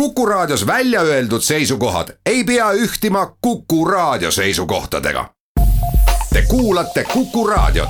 [0.00, 5.30] Kuku Raadios välja öeldud seisukohad ei pea ühtima Kuku Raadio seisukohtadega.
[6.32, 7.88] Te kuulate Kuku Raadiot.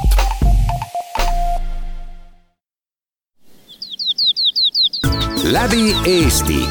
[5.45, 6.69] läbi Eesti.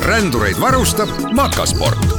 [0.00, 2.17] rändureid varustab Makasport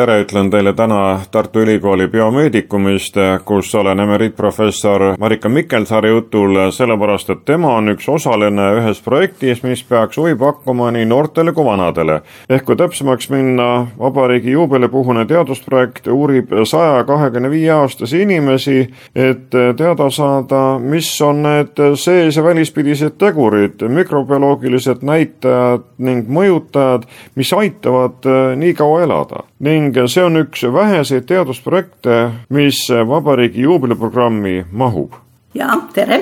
[0.00, 7.42] tere, ütlen teile täna Tartu Ülikooli biomeedikumist, kus olen emeriitprofessor Marika Mikkelsaare jutul, sellepärast et
[7.44, 12.20] tema on üks osaline ühes projektis, mis peaks huvi pakkuma nii noortele kui vanadele.
[12.48, 20.08] ehk kui täpsemaks minna, vabariigi juubelipuhune teadusprojekt uurib saja kahekümne viie aastasi inimesi, et teada
[20.10, 27.04] saada, mis on need sees- ja välispidised tegurid, mikrobioloogilised näitajad ning mõjutajad,
[27.36, 32.18] mis aitavad nii kaua elada ning see on üks väheseid teadusprojekte,
[32.56, 35.14] mis vabariigi juubeliprogrammi mahub.
[35.54, 36.20] ja tere,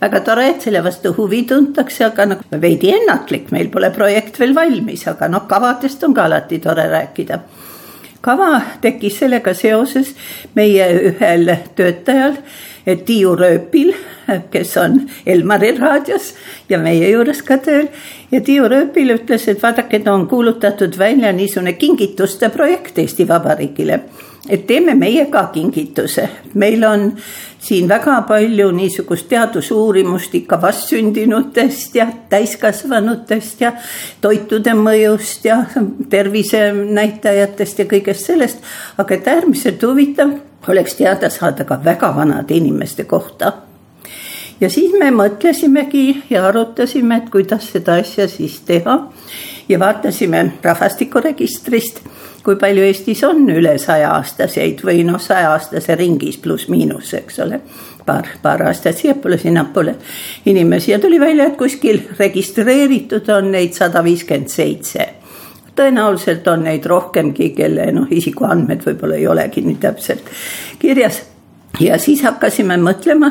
[0.00, 4.54] väga tore, et selle vastu huvi tuntakse, aga noh, veidi ennatlik, meil pole projekt veel
[4.54, 7.40] valmis, aga noh, kavadest on ka alati tore rääkida
[8.22, 10.14] kava tekkis sellega seoses
[10.54, 12.38] meie ühel töötajal,
[13.06, 13.92] Tiiu Rööpil,
[14.52, 16.34] kes on Elmari raadios
[16.68, 17.88] ja meie juures ka tööl.
[18.30, 24.00] ja Tiiu Rööpil ütles, et vaadake, et on kuulutatud välja niisugune kingituste projekt Eesti Vabariigile.
[24.48, 27.12] et teeme meie ka kingituse, meil on
[27.62, 33.72] siin väga palju niisugust teadusuurimust ikka vastsündinutest ja täiskasvanutest ja
[34.20, 35.62] toitude mõjust ja
[36.10, 38.58] tervisenäitajatest ja kõigest sellest.
[38.98, 40.34] aga et äärmiselt huvitav
[40.68, 43.52] oleks teada saada ka väga vanade inimeste kohta.
[44.62, 48.98] Ja siis me mõtlesimegi ja arutasime, et kuidas seda asja siis teha.
[49.68, 52.00] ja vaatasime rahvastikuregistrist,
[52.42, 57.60] kui palju Eestis on üle saja-aastaseid või noh, saja-aastase ringis pluss-miinus, eks ole.
[58.06, 59.94] paar, paar aastat siiapoole-sinnapoole
[60.46, 65.08] inimesi ja tuli välja, et kuskil registreeritud on neid sada viiskümmend seitse
[65.76, 70.26] tõenäoliselt on neid rohkemgi, kelle noh, isikuandmed võib-olla ei olegi nii täpselt
[70.78, 71.22] kirjas.
[71.80, 73.30] ja siis hakkasime mõtlema,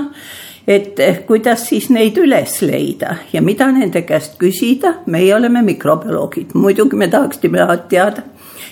[0.68, 6.96] et kuidas siis neid üles leida ja mida nende käest küsida, meie oleme mikrobioloogid, muidugi
[6.96, 8.24] me tahaksime teada,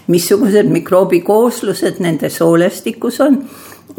[0.08, 3.44] missugused mikroobikooslused nende soolestikus on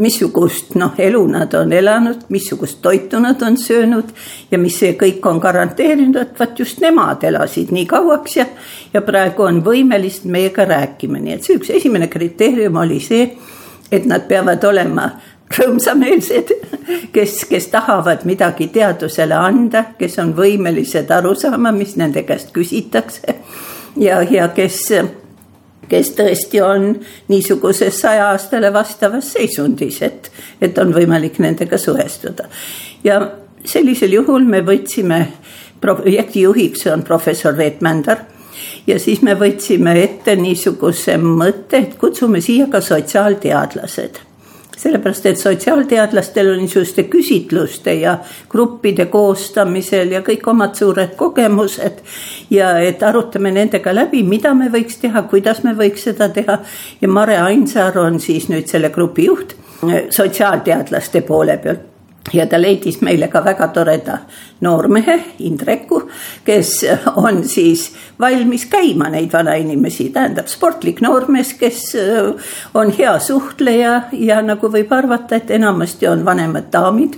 [0.01, 4.13] missugust noh, elu nad on elanud, missugust toitu nad on söönud
[4.51, 8.47] ja mis see kõik on garanteerinud, et vot just nemad elasid nii kauaks ja,
[8.95, 13.27] ja praegu on võimelised meiega rääkima, nii et see üks esimene kriteerium oli see,
[13.91, 15.11] et nad peavad olema
[15.59, 16.53] rõõmsameelsed,
[17.13, 23.35] kes, kes tahavad midagi teadusele anda, kes on võimelised aru saama, mis nende käest küsitakse.
[23.99, 24.87] Ja, ja kes
[25.91, 26.93] kes tõesti on
[27.29, 30.31] niisuguses saja aastale vastavas seisundis, et,
[30.63, 32.47] et on võimalik nendega suhestuda.
[33.05, 33.19] ja
[33.65, 35.27] sellisel juhul me võtsime,
[35.81, 38.23] projekti juhiks on professor Reet Mändar.
[38.87, 44.30] Ja siis me võtsime ette niisuguse mõtte, et kutsume siia ka sotsiaalteadlased
[44.81, 48.17] sellepärast, et sotsiaalteadlastel on niisuguste küsitluste ja
[48.49, 52.01] gruppide koostamisel ja kõik omad suured kogemused.
[52.51, 56.59] ja et arutame nendega läbi, mida me võiks teha, kuidas me võiks seda teha
[57.01, 59.57] ja Mare Ainsaar on siis nüüd selle grupi juht
[60.11, 61.90] sotsiaalteadlaste poole pealt
[62.33, 64.19] ja ta leidis meile ka väga toreda
[64.61, 66.03] noormehe, Indreku,
[66.45, 66.73] kes
[67.17, 74.41] on siis valmis käima neid vanainimesi, tähendab sportlik noormees, kes äh, on hea suhtleja ja
[74.45, 77.17] nagu võib arvata, et enamasti on vanemad daamid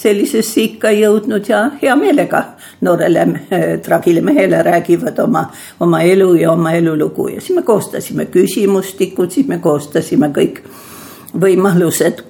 [0.00, 2.44] sellisesse ikka jõudnud ja hea meelega
[2.84, 5.46] noorele äh, tragile mehele räägivad oma,
[5.80, 7.28] oma elu ja oma elulugu.
[7.36, 10.64] Ja siis me koostasime küsimustikud, siis me koostasime kõik
[11.38, 12.24] võimalused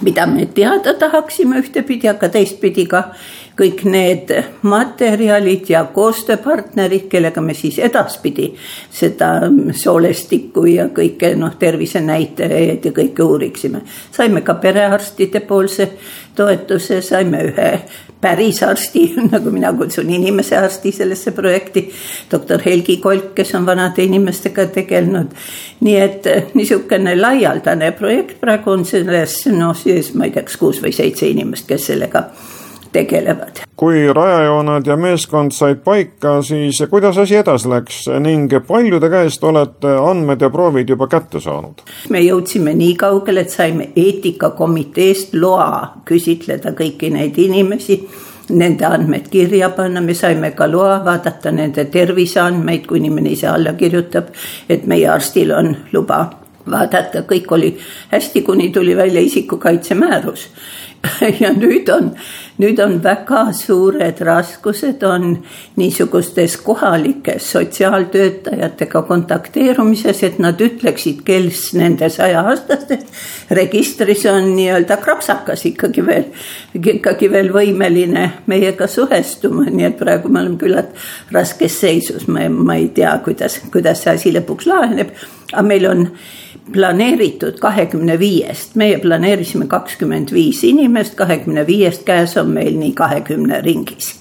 [0.00, 3.04] mida me teada tahaksime ühtepidi, aga teistpidi ka
[3.58, 4.30] kõik need
[4.66, 8.48] materjalid ja koostööpartnerid, kellega me siis edaspidi
[8.90, 9.46] seda
[9.78, 13.82] soolestikku ja kõike noh, tervisenäitajaid ja kõike uuriksime.
[14.10, 15.92] saime ka perearstide poolse
[16.34, 17.68] toetuse, saime ühe
[18.20, 21.90] päris arsti, nagu mina kutsun inimese arsti sellesse projekti.
[22.30, 25.36] doktor Helgi Kolk, kes on vanade inimestega tegelenud.
[25.80, 30.82] nii et niisugune laialdane projekt praegu on selles noh, siis ma ei tea, kas kuus
[30.82, 32.28] või seitse inimest, kes sellega
[32.94, 33.64] tegelevad.
[33.76, 39.96] kui rajajooned ja meeskond said paika, siis kuidas asi edasi läks ning paljude käest olete
[39.98, 41.82] andmed ja proovid juba kätte saanud?
[42.10, 47.98] me jõudsime nii kaugele, et saime eetikakomiteest loa küsitleda kõiki neid inimesi
[48.48, 53.72] nende andmed kirja panna, me saime ka loa vaadata nende terviseandmeid, kui inimene ise alla
[53.78, 54.30] kirjutab,
[54.68, 56.20] et meie arstil on luba
[56.70, 57.74] vaadata, kõik oli
[58.12, 60.48] hästi, kuni tuli välja isikukaitsemäärus
[61.42, 62.12] ja nüüd on
[62.58, 65.38] nüüd on väga suured raskused on
[65.76, 76.06] niisugustes kohalikes sotsiaaltöötajatega kontakteerumises, et nad ütleksid, kes nende sajaaastastest registris on nii-öelda krapsakas ikkagi
[76.06, 76.28] veel,
[76.78, 80.94] ikkagi veel võimeline meiega suhestuma, nii et praegu me oleme küllalt
[81.34, 85.10] raskes seisus, ma, ma ei tea, kuidas, kuidas see asi lõpuks laheneb,
[85.54, 86.08] aga meil on
[86.72, 93.60] planeeritud kahekümne viiest, meie planeerisime kakskümmend viis inimest, kahekümne viiest käes on meil nii kahekümne
[93.64, 94.14] ringis.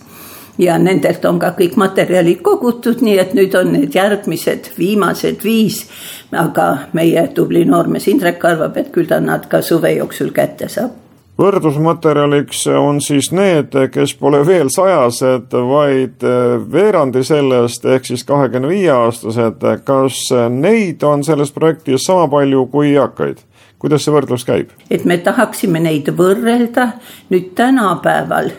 [0.57, 5.85] ja nendelt on ka kõik materjalid kogutud, nii et nüüd on need järgmised viimased viis.
[6.31, 11.02] aga meie tubli noormees Indrek arvab, et küll ta nad ka suve jooksul kätte saab
[11.39, 16.25] võrdlusmaterjaliks on siis need, kes pole veel sajased, vaid
[16.71, 19.65] veerandi sellest ehk siis kahekümne viie aastased.
[19.83, 20.19] kas
[20.49, 23.41] neid on selles projektis sama palju kui eakaid?
[23.79, 24.71] kuidas see võrdlus käib?
[24.91, 26.91] et me tahaksime neid võrrelda
[27.33, 28.51] nüüd tänapäeval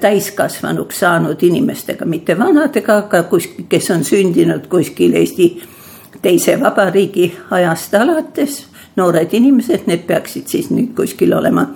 [0.00, 5.48] täiskasvanuks saanud inimestega, mitte vanadega, aga kus, kes on sündinud kuskil Eesti
[6.22, 8.64] teise vabariigi ajast alates
[8.96, 11.68] noored inimesed, need peaksid siis nüüd kuskil olema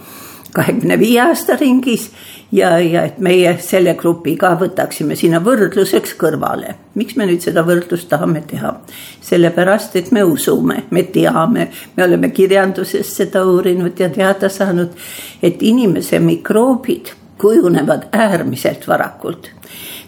[0.53, 2.09] kahekümne viie aasta ringis
[2.53, 6.75] ja, ja et meie selle grupi ka võtaksime sinna võrdluseks kõrvale.
[6.95, 8.75] miks me nüüd seda võrdlust tahame teha?
[9.23, 14.97] sellepärast, et me usume, me teame, me oleme kirjanduses seda uurinud ja teada saanud,
[15.43, 19.51] et inimese mikroobid kujunevad äärmiselt varakult.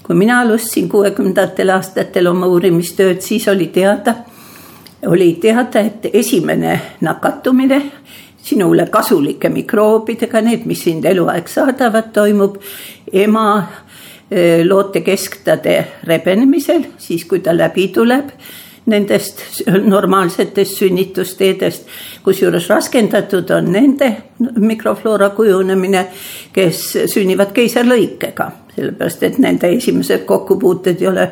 [0.02, 4.14] kui mina alustasin kuuekümnendatel aastatel oma uurimistööd, siis oli teada
[5.06, 7.82] oli teada, et esimene nakatumine
[8.42, 12.58] sinule kasulike mikroobidega, need, mis sind eluaeg saadavad, toimub
[13.12, 13.46] ema
[14.30, 15.76] eh, lootekesktade
[16.08, 18.34] rebenemisel, siis kui ta läbi tuleb
[18.86, 19.62] nendest
[19.94, 21.86] normaalsetest sünnitusteedest,
[22.24, 24.08] kusjuures raskendatud on nende
[24.58, 26.06] mikrofloora kujunemine,
[26.52, 26.82] kes
[27.12, 31.28] sünnivad keisarlõikega, sellepärast et nende esimesed kokkupuuted ei ole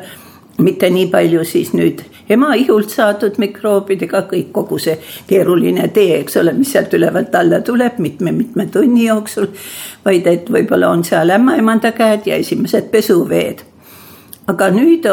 [0.57, 6.37] mitte nii palju siis nüüd ema ihult saadud mikroobidega, kõik kogu see keeruline tee, eks
[6.41, 9.47] ole, mis sealt ülevalt alla tuleb mitme-mitme tunni jooksul.
[10.05, 13.63] vaid et võib-olla on seal ämmaemanda käed ja esimesed pesuveed.
[14.47, 15.07] aga nüüd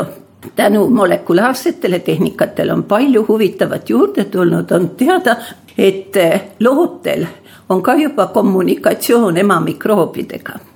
[0.57, 5.37] tänu molekulaarsetele tehnikatele on palju huvitavat juurde tulnud, on teada,
[5.79, 6.17] et
[6.61, 7.27] lootel
[7.69, 10.68] on ka juba kommunikatsioon ema mikroobidega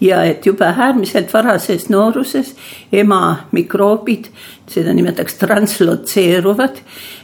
[0.00, 2.54] ja et juba äärmiselt varases nooruses
[2.92, 3.20] ema
[3.52, 4.30] mikroobid,
[4.68, 6.80] seda nimetatakse translotseeruvad,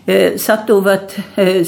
[0.06, 1.64] eh, satuvad eh,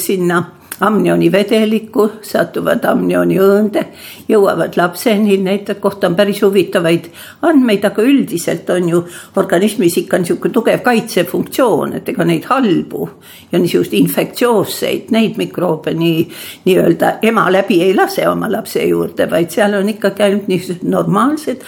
[0.77, 3.87] sinna amnionivedelikku, satuvad amnioniõõnde,
[4.29, 7.09] jõuavad lapseni, nende kohta on päris huvitavaid
[7.43, 9.05] andmeid, aga üldiselt on ju
[9.37, 13.09] organismis ikka niisugune tugev kaitsefunktsioon, et ega neid halbu
[13.53, 16.29] ja niisuguseid infektsioosseid, neid mikroobe nii,
[16.67, 21.65] nii-öelda ema läbi ei lase oma lapse juurde, vaid seal on ikkagi ainult niisugused normaalsed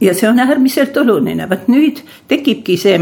[0.00, 2.98] ja see on äärmiselt oluline, vot nüüd tekibki see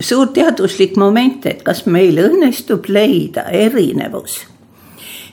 [0.00, 4.44] suur teaduslik moment, et kas meil õnnestub leida erinevus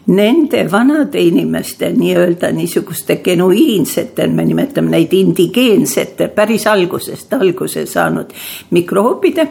[0.07, 8.33] nende vanade inimeste nii-öelda niisuguste genuiinsete, me nimetame neid indigeensete, päris algusest alguse saanud
[8.71, 9.47] mikroobide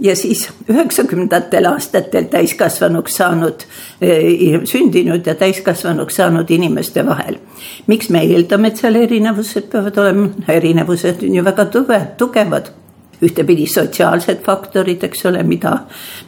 [0.00, 3.66] ja siis üheksakümnendatel aastatel täiskasvanuks saanud,
[4.00, 7.38] eh, sündinud ja täiskasvanuks saanud inimeste vahel.
[7.86, 12.70] miks me eeldame, et seal erinevused peavad olema, erinevused on ju väga tugev, tugevad
[13.22, 15.76] ühtepidi sotsiaalsed faktorid, eks ole, mida,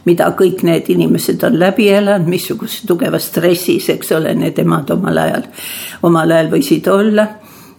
[0.04, 5.18] mida kõik need inimesed on läbi elanud, missuguse tugevas stressis, eks ole, need emad omal
[5.24, 5.48] ajal,
[6.06, 7.28] omal ajal võisid olla.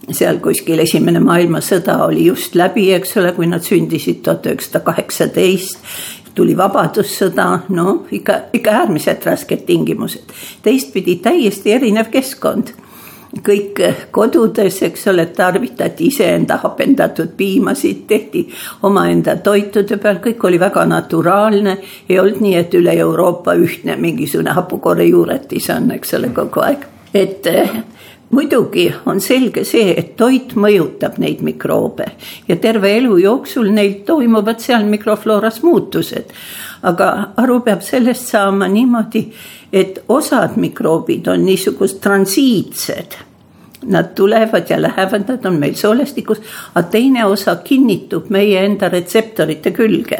[0.06, 5.80] Seal kuskil esimene maailmasõda oli just läbi, eks ole, kui nad sündisid tuhat üheksasada kaheksateist.
[6.36, 10.34] Tuli Vabadussõda, no ikka, ikka äärmiselt rasked tingimused.
[10.62, 12.74] teistpidi täiesti erinev keskkond
[13.44, 18.46] kõik kodudes, eks ole, tarvitati iseenda hapendatud piimasid, tehti
[18.82, 21.78] omaenda toitude peal, kõik oli väga naturaalne.
[22.08, 26.86] ei olnud nii, et üle Euroopa ühtne mingisugune hapukorre juuretis on, eks ole, kogu aeg,
[27.14, 27.70] et eh,
[28.30, 32.08] muidugi on selge see, et toit mõjutab neid mikroobe
[32.48, 36.32] ja terve elu jooksul neil toimuvad seal mikroflooras muutused.
[36.82, 39.32] aga aru peab sellest saama niimoodi,
[39.72, 43.16] et osad mikroobid on niisugused transiitsed
[43.86, 46.40] Nad tulevad ja lähevad, nad on meil soolestikus,
[46.74, 50.18] aga teine osa kinnitub meie enda retseptorite külge.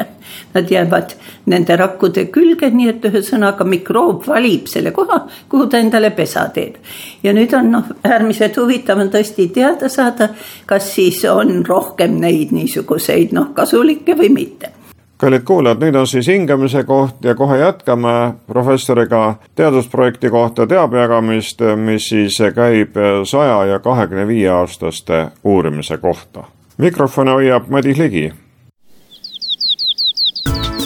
[0.53, 1.15] Nad jäävad
[1.51, 5.19] nende rakkude külge, nii et ühesõnaga mikroob valib selle koha,
[5.49, 6.79] kuhu ta endale pesa teeb.
[7.23, 10.29] ja nüüd on noh, äärmiselt huvitav on tõesti teada saada,
[10.65, 14.76] kas siis on rohkem neid niisuguseid noh, kasulikke või mitte
[15.17, 22.09] kallid kuulajad, nüüd on siis hingamise koht ja kohe jätkame professoriga teadusprojekti kohta teabejagamist, mis
[22.09, 26.43] siis käib saja ja kahekümne viie aastaste uurimise kohta.
[26.77, 28.33] mikrofoni hoiab Madis Ligi.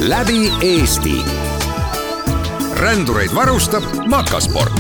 [0.07, 1.15] läbi Eesti.
[2.81, 4.70] rändureid varustab Makasport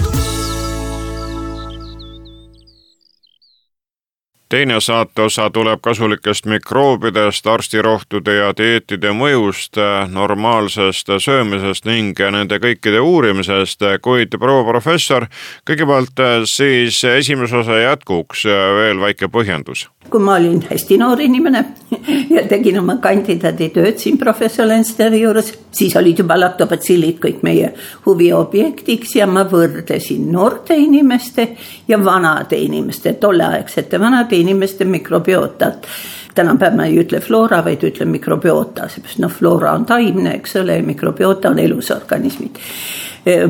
[4.51, 9.79] teine saateosa tuleb kasulikest mikroobidest, arstirohtude ja dieetide mõjust,
[10.11, 15.29] normaalsest söömisest ning nende kõikide uurimisest, kuid proua professor,
[15.67, 16.19] kõigepealt
[16.51, 18.43] siis esimese osa jätkuks
[18.81, 19.87] veel väike põhjendus.
[20.11, 21.63] kui ma olin hästi noor inimene
[22.35, 27.71] ja tegin oma kandidaaditööd siin professor Lensteri juures, siis olid juba laktobatsillid kõik meie
[28.05, 31.47] huviobjektiks ja ma võrdlesin noorte inimeste
[31.87, 35.87] ja vanade inimeste, tolleaegsete vanade inimeste mikrobiotat.
[36.35, 40.81] tänapäeval ma ei ütle floora, vaid ütlen mikrobioota, seepärast noh, floora on taimne, eks ole,
[40.81, 42.59] mikrobioota on elusorganismid.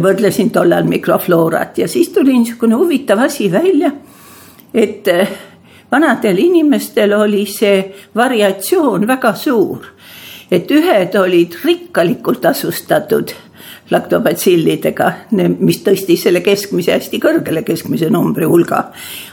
[0.02, 3.92] võrdlesin tollal mikrofloorat ja siis tuli niisugune huvitav asi välja,
[4.74, 5.30] et eh,
[5.92, 9.86] vanadel inimestel oli see variatsioon väga suur.
[10.52, 13.32] et ühed olid rikkalikult asustatud
[13.92, 15.12] laktobatsillidega,
[15.60, 18.84] mis tõstis selle keskmise hästi kõrgele keskmise numbri hulga.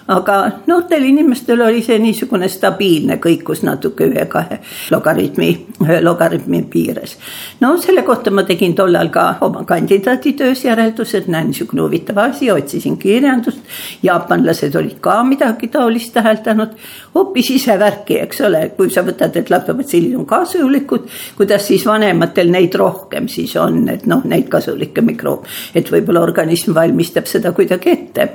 [0.09, 0.35] aga
[0.67, 4.59] noortel inimestel oli see niisugune stabiilne kõikus natuke ühe-kahe
[4.91, 5.49] logaritmi,
[5.85, 7.17] ühe logaritmi piires.
[7.61, 12.99] no selle kohta ma tegin tollal ka oma kandidaaditöös järeldused, näe niisugune huvitav asi, otsisin
[12.99, 13.61] kirjandust.
[14.03, 16.75] jaapanlased olid ka midagi taolist täheldanud,
[17.15, 22.51] hoopis ise värki, eks ole, kui sa võtad, et laktobatsillid on kasulikud, kuidas siis vanematel
[22.51, 27.95] neid rohkem siis on, et noh, neid kasulikke mikroobe, et võib-olla organism valmistab seda kuidagi
[27.95, 28.31] ette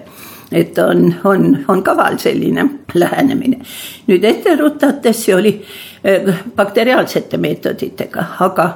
[0.54, 3.58] et on, on, on kaval selline lähenemine.
[4.08, 5.52] nüüd ette rutates see oli
[6.04, 8.68] eh, bakteriaalsete meetoditega, aga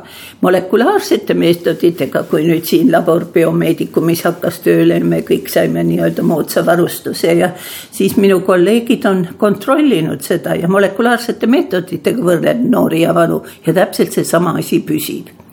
[0.42, 7.34] molekulaarsete meetoditega, kui nüüd siin labor biomeedikumis hakkas tööle, me kõik saime nii-öelda moodsa varustuse
[7.38, 13.76] ja siis minu kolleegid on kontrollinud seda ja molekulaarsete meetoditega võrrelnud noori ja vanu ja
[13.84, 15.47] täpselt seesama asi püsib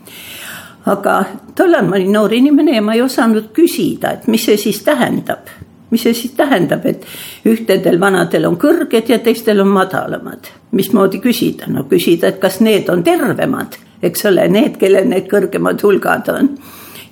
[0.85, 1.25] aga
[1.57, 5.49] tollal ma olin noor inimene ja ma ei osanud küsida, et mis see siis tähendab.
[5.91, 7.05] mis see siis tähendab, et
[7.47, 10.51] ühtedel vanadel on kõrged ja teistel on madalamad.
[10.73, 15.83] mismoodi küsida, no küsida, et kas need on tervemad, eks ole, need, kellel need kõrgemad
[15.83, 16.57] hulgad on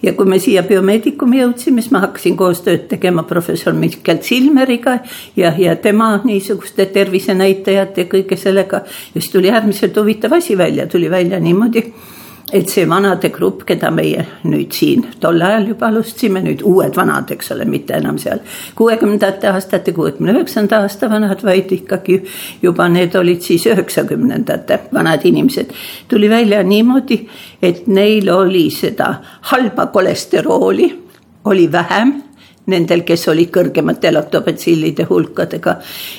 [0.02, 4.98] ja kui me siia biomeedikumi jõudsime, siis ma hakkasin koostööd tegema professor Mihkel Silmeriga
[5.36, 8.82] ja, ja tema niisuguste tervisenäitajate ja kõige sellega.
[9.14, 11.86] ja siis tuli äärmiselt huvitav asi välja, tuli välja niimoodi
[12.52, 17.30] et see vanade grupp, keda meie nüüd siin tol ajal juba alustasime, nüüd uued vanad,
[17.32, 18.42] eks ole, mitte enam seal
[18.78, 22.18] kuuekümnendate aastate, kuuekümne üheksanda aasta vanad, vaid ikkagi
[22.62, 25.72] juba need olid siis üheksakümnendate vanad inimesed.
[26.08, 27.22] tuli välja niimoodi,
[27.62, 29.14] et neil oli seda
[29.52, 30.92] halba kolesterooli,
[31.44, 32.12] oli vähem
[32.66, 35.76] nendel, kes olid kõrgemate laktobatsillide hulkadega.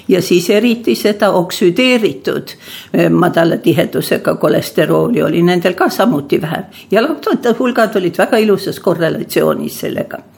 [0.07, 2.55] ja siis eriti seda oksüdeeritud
[2.93, 8.79] eh, madala tihedusega kolesterooli oli nendel ka samuti vähem ja laktode hulgad olid väga ilusas
[8.79, 10.32] korrelatsioonis sellega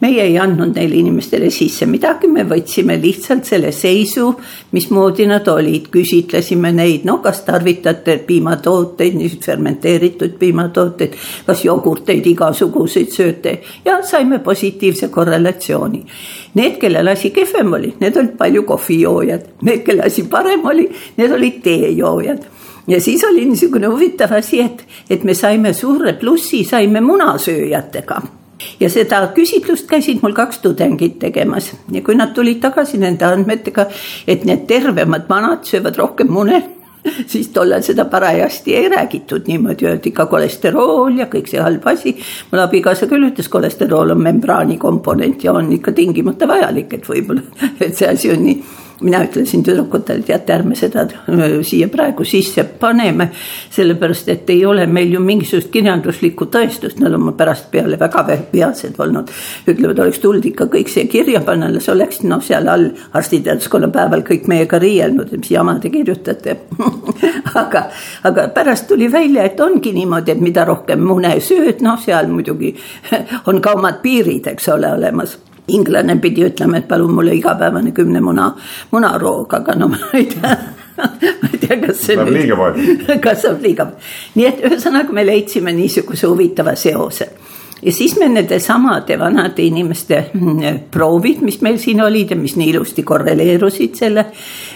[0.00, 4.28] meie ei andnud neile inimestele sisse midagi, me võtsime lihtsalt selle seisu,
[4.72, 11.16] mismoodi nad olid, küsitlesime neid, no kas tarvitate piimatooteid, niisuguseid fermenteeritud piimatooteid,
[11.46, 13.58] kas jogurteid, igasuguseid sööte?
[13.84, 16.04] Ja saime positiivse korrelatsiooni.
[16.58, 21.34] Need, kellel asi kehvem oli, need olid palju kohvijoojad, need, kelle asi parem oli, need
[21.34, 22.48] olid teejoojad.
[22.88, 28.22] Ja siis oli niisugune huvitav asi, et, et me saime suure plussi, saime munasööjatega
[28.80, 31.72] ja seda küsitlust käisid mul kaks tudengit tegemas.
[31.92, 33.88] Ja kui nad tulid tagasi nende andmetega,
[34.26, 36.62] et need tervemad vanad söövad rohkem mune
[37.32, 42.16] siis tollal seda parajasti ei räägitud, niimoodi öeldi ka kolesterool ja kõik see halb asi.
[42.50, 47.44] mul abikaasa küll ütles, kolesterool on membraani komponent ja on ikka tingimata vajalik, et võib-olla,
[47.84, 48.60] et see asi on nii
[49.00, 51.06] mina ütlesin tüdrukutele, teate, ärme seda
[51.62, 53.30] siia praegu sisse paneme.
[53.70, 58.98] sellepärast, et ei ole meil ju mingisugust kirjanduslikku tõestust, nad on pärast peale väga vihased
[58.98, 59.30] olnud.
[59.66, 64.24] ütlevad, oleks tulnud ikka kõik see kirja panna, las oleks noh, seal all arstiteaduskonna päeval
[64.26, 66.56] kõik meiega riielnud, mis jama te kirjutate
[67.62, 67.88] aga,
[68.24, 72.74] aga pärast tuli välja, et ongi niimoodi, et mida rohkem mune sööd, noh, seal muidugi
[73.48, 78.22] on ka omad piirid, eks ole, olemas inglane pidi ütlema, et palun mulle igapäevane kümne
[78.24, 78.50] muna,
[78.92, 80.56] munaroog, aga no ma ei tea.
[80.98, 82.94] Ma ei tea, kas see saab liiga palju.
[83.22, 83.84] kas saab liiga,
[84.34, 87.28] nii et ühesõnaga me leidsime niisuguse huvitava seose.
[87.78, 92.56] Ja siis me nende samade vanade inimeste mm, proovid, mis meil siin olid ja mis
[92.58, 94.24] nii ilusti korreleerusid selle,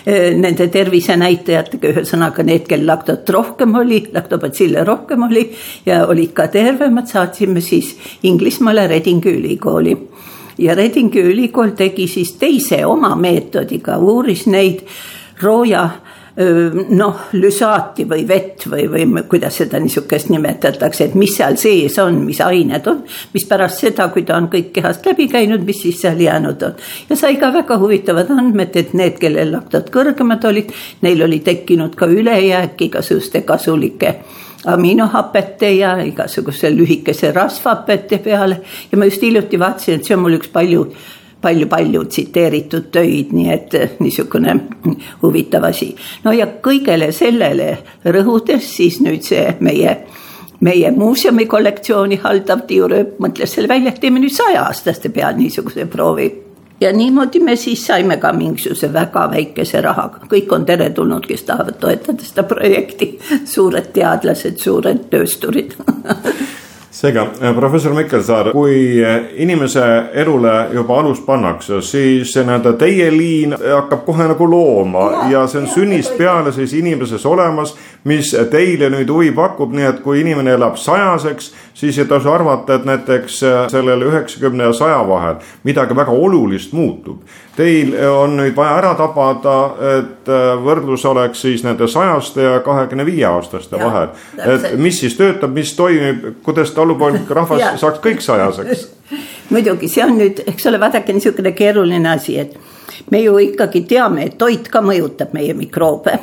[0.06, 5.48] eh, nende tervisenäitajatega, ühesõnaga need, kel laktot rohkem oli, laktobatsille rohkem oli
[5.86, 7.96] ja olid ka tervemad, saatsime siis
[8.30, 9.96] Inglismaale Redingi ülikooli
[10.58, 14.84] ja Redingi ülikool tegi siis teise oma meetodiga, uuris neid
[15.42, 15.88] rooja
[16.36, 22.22] noh, lüsaati või vett või, või kuidas seda niisugust nimetatakse, et mis seal sees on,
[22.24, 23.02] mis ained on,
[23.34, 26.78] mis pärast seda, kui ta on kõik kehast läbi käinud, mis siis seal jäänud on.
[27.10, 31.98] ja sai ka väga huvitavad andmed, et need, kellel laktod kõrgemad olid, neil oli tekkinud
[32.00, 34.16] ka ülejääk igasuguste kasulike
[34.66, 38.60] aminohapete ja igasuguse lühikese rasvhapete peale
[38.92, 40.86] ja ma just hiljuti vaatasin, et see on mul üks palju
[41.42, 44.54] palju-palju tsiteeritud töid, nii et eh, niisugune
[45.22, 45.90] huvitav asi.
[46.24, 49.96] no ja kõigele sellele rõhudes siis nüüd see meie
[50.62, 55.88] meie muuseumi kollektsiooni haldav Tiiu Rööp mõtles selle välja, et teeme nüüd saja-aastaste peal niisuguse
[55.90, 56.30] proovi.
[56.82, 61.78] Ja niimoodi me siis saime ka mingisuguse väga väikese rahaga, kõik on teretulnud, kes tahavad
[61.80, 65.76] toetada seda projekti, suured teadlased, suured töösturid.
[66.92, 67.22] Seega,
[67.56, 69.00] professor Mikkelsaar, kui
[69.40, 75.46] inimese elule juba alus pannakse, siis nii-öelda teie liin hakkab kohe nagu looma ja, ja
[75.48, 77.72] see on sünnist peale siis inimeses olemas,
[78.04, 82.76] mis teile nüüd huvi pakub, nii et kui inimene elab sajaseks, siis ei tasu arvata,
[82.76, 87.22] et näiteks äh, sellel üheksakümne ja saja vahel midagi väga olulist muutub.
[87.56, 89.56] Teil on nüüd vaja ära tabada,
[89.98, 90.28] et
[90.64, 94.08] võrdlus oleks siis nende sajaste ja kahekümne viie aastaste vahel.
[94.40, 98.86] et mis siis töötab, mis toimib, kuidas ta talupoeg rahvas saaks kõik sajaseks.
[99.54, 102.56] muidugi, see on nüüd, eks ole, vaadake niisugune keeruline asi, et
[103.10, 106.18] me ju ikkagi teame, et toit ka mõjutab meie mikroobe.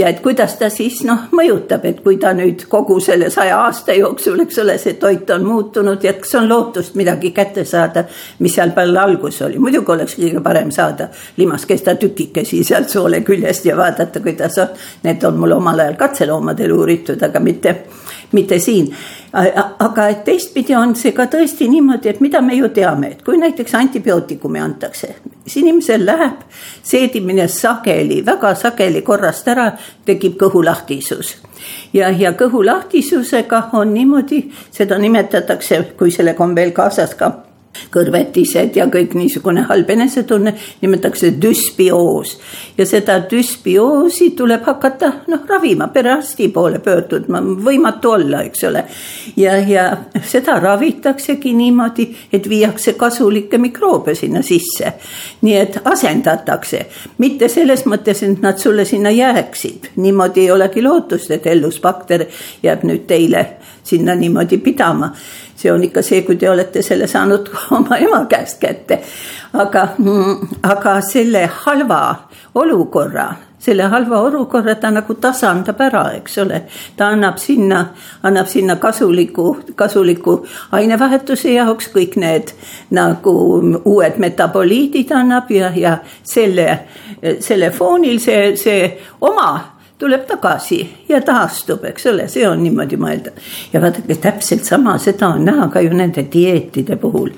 [0.00, 3.94] Ja et kuidas ta siis noh, mõjutab, et kui ta nüüd kogu selle saja aasta
[3.96, 8.06] jooksul, eks ole, see toit on muutunud ja kas on lootust midagi kätte saada,
[8.40, 13.68] mis seal peal algus oli, muidugi oleks kõige parem saada limaskesta tükikesi sealt soole küljest
[13.68, 14.72] ja vaadata, kuidas on.
[15.04, 17.74] Need on mul omal ajal katseloomadel uuritud, aga mitte
[18.32, 18.94] mitte siin.
[19.32, 23.38] Aga et teistpidi on see ka tõesti niimoodi, et mida me ju teame, et kui
[23.38, 26.42] näiteks antibiootikumi antakse, siis inimesel läheb
[26.82, 29.70] seedimine sageli, väga sageli korrast ära,
[30.06, 31.36] tekib kõhulahtisus.
[31.92, 37.32] Ja, ja kõhulahtisusega on niimoodi, seda nimetatakse, kui sellega on veel kaasas ka
[37.90, 40.52] kõrvetised ja kõik niisugune halb enesetunne
[40.82, 42.36] nimetatakse düsbioos.
[42.78, 48.84] ja seda düsbioosi tuleb hakata noh, ravima, perearsti poole pöörduma, võimatu olla, eks ole.
[49.36, 49.86] ja, ja
[50.22, 54.92] seda ravitaksegi niimoodi, et viiakse kasulikke mikroobe sinna sisse.
[55.42, 56.86] nii et asendatakse,
[57.18, 62.26] mitte selles mõttes, et nad sulle sinna jääksid, niimoodi ei olegi lootust, et ellusbakter
[62.62, 63.46] jääb nüüd teile
[63.82, 65.14] sinna niimoodi pidama
[65.60, 69.00] see on ikka see, kui te olete selle saanud oma ema käest kätte.
[69.52, 72.02] aga, mm, aga selle halva
[72.54, 73.26] olukorra,
[73.58, 76.62] selle halva olukorra ta nagu tasandab ära, eks ole.
[76.96, 77.80] ta annab sinna,
[78.22, 80.38] annab sinna kasuliku, kasuliku
[80.78, 82.54] ainevahetuse jaoks kõik need
[82.96, 83.34] nagu
[83.84, 86.78] uued metaboliidid annab ja, ja selle,
[87.40, 88.88] selle foonil see, see
[89.20, 93.32] oma tuleb tagasi ja taastub, eks ole, see on niimoodi mõelda.
[93.72, 97.28] ja vaadake, täpselt sama, seda on näha ka ju nende dieetide puhul.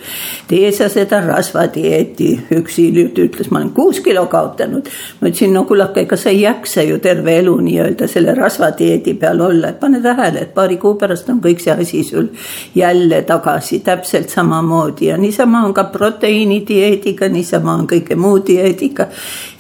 [0.48, 4.90] tee sa seda rasvadieeti, üks hiljuti ütles, ma olen kuus kilo kaotanud.
[5.20, 9.42] ma ütlesin, no kullake, ega sa ei jaksa ju terve elu nii-öelda selle rasvadieedi peal
[9.42, 12.30] olla, et pane tähele, et paari kuu pärast on kõik see asi sul
[12.78, 19.08] jälle tagasi täpselt samamoodi ja niisama on ka proteiinidieediga, niisama on kõige muu dieediga.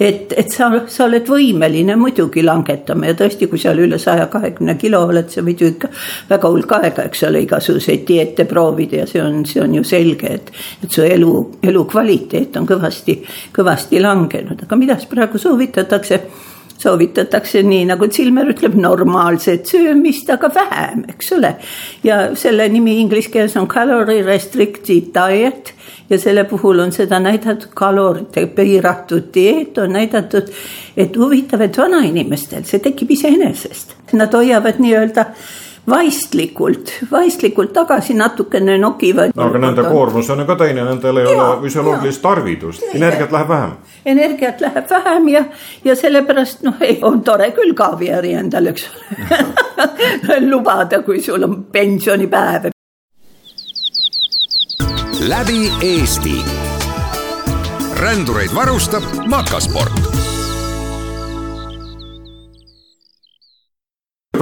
[0.00, 4.26] et, et sa, sa oled võimeline muidugi langetama kasvatama ja tõesti, kui seal üle saja
[4.28, 5.88] kahekümne kilo oled, sa võid ju ikka
[6.28, 10.28] väga hulk aega, eks ole, igasuguseid dieete proovida ja see on, see on ju selge,
[10.28, 10.52] et,
[10.82, 16.20] et su elu, elukvaliteet on kõvasti, kõvasti langenud, aga mida siis praegu soovitatakse
[16.82, 21.54] soovitatakse nii, nagu Zilmer ütleb, normaalset söömist, aga vähem, eks ole.
[22.04, 25.74] ja selle nimi inglise keeles on calorie restricted diet
[26.10, 30.50] ja selle puhul on seda näidatud, kalorite piiratud dieet on näidatud,
[30.96, 35.26] et huvitav, et vanainimestel see tekib iseenesest, nad hoiavad nii-öelda
[35.90, 39.32] vaistlikult, vaistlikult tagasi natukene nokivad.
[39.36, 43.48] aga nende koormus on ju ka teine, nendel ei ja, ole füsioloogilist tarvidust, energiat läheb
[43.48, 43.72] vähem.
[44.06, 45.44] energiat läheb vähem ja,
[45.84, 50.40] ja sellepärast noh, ei on tore küll kaaviari endale, eks ole.
[50.50, 52.70] Lubada, kui sul on pensionipäev.
[55.28, 56.42] Läbi Eesti.
[58.02, 60.31] rändureid varustab Makasport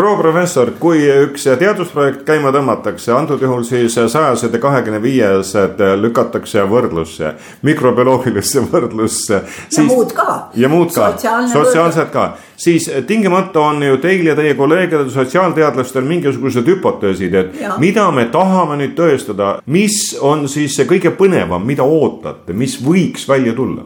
[0.00, 6.62] proua professor, kui üks teadusprojekt käima tõmmatakse, antud juhul siis sajased ja kahekümne viiesed lükatakse
[6.70, 7.34] võrdlusse,
[7.68, 9.42] mikrobioloogilisse võrdlusse.
[9.76, 10.36] ja muud ka.
[10.56, 11.10] ja muud ka,
[11.52, 12.24] sotsiaalsed ka,
[12.56, 17.76] siis tingimata on ju teil ja teie kolleegidel, sotsiaalteadlastel mingisugused hüpoteesid, et ja.
[17.82, 23.28] mida me tahame nüüd tõestada, mis on siis see kõige põnevam, mida ootate, mis võiks
[23.28, 23.84] välja tulla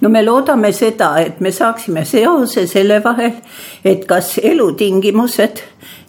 [0.00, 3.36] no me loodame seda, et me saaksime seose selle vahel,
[3.84, 5.62] et kas elutingimused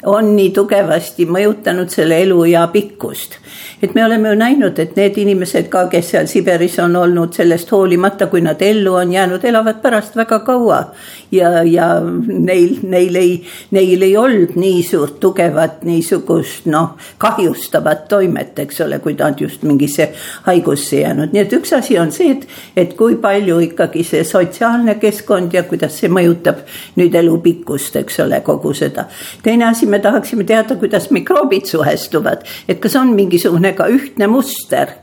[0.06, 3.38] on nii tugevasti mõjutanud selle eluea pikkust.
[3.84, 7.72] et me oleme ju näinud, et need inimesed ka, kes seal Siberis on olnud sellest
[7.72, 10.84] hoolimata, kui nad ellu on jäänud, elavad pärast väga kaua.
[11.32, 18.60] ja, ja neil, neil ei, neil ei olnud nii suurt tugevat niisugust noh, kahjustavat toimet,
[18.60, 20.12] eks ole, kui nad just mingisse
[20.44, 24.96] haigusse jäänud, nii et üks asi on see, et, et kui palju ikkagi see sotsiaalne
[25.02, 26.66] keskkond ja kuidas see mõjutab
[26.98, 29.06] nüüd elu pikkust, eks ole, kogu seda.
[29.44, 34.95] teine asi me tahaksime teada, kuidas mikroobid suhestuvad, et kas on mingisugune ka ühtne muster